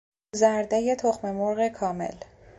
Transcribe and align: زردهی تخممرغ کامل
زردهی 0.35 0.95
تخممرغ 0.95 1.67
کامل 1.69 2.15